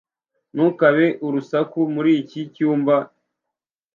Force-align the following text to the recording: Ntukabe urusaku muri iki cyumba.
Ntukabe 0.53 1.05
urusaku 1.27 1.79
muri 1.95 2.11
iki 2.21 2.41
cyumba. 2.53 2.95